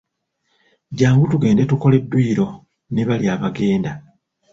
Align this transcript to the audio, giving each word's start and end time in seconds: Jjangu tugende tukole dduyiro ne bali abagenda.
Jjangu 0.91 1.25
tugende 1.31 1.63
tukole 1.69 1.97
dduyiro 2.05 2.47
ne 2.93 3.01
bali 3.07 3.25
abagenda. 3.35 3.91